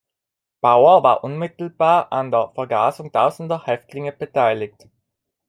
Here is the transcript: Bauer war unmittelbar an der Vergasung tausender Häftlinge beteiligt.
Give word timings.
Bauer 0.61 1.03
war 1.03 1.23
unmittelbar 1.23 2.11
an 2.11 2.31
der 2.31 2.49
Vergasung 2.55 3.11
tausender 3.11 3.67
Häftlinge 3.67 4.11
beteiligt. 4.11 4.87